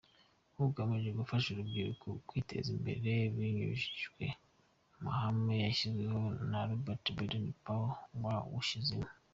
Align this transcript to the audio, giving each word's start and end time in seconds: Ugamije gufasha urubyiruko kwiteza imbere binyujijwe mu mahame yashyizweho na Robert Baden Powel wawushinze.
Ugamije 0.65 1.09
gufasha 1.19 1.47
urubyiruko 1.49 2.07
kwiteza 2.27 2.69
imbere 2.75 3.11
binyujijwe 3.35 4.25
mu 4.89 4.97
mahame 5.05 5.55
yashyizweho 5.65 6.21
na 6.49 6.59
Robert 6.69 7.03
Baden 7.15 7.47
Powel 7.63 7.95
wawushinze. 8.23 8.95